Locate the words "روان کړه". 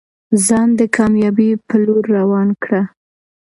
2.17-2.81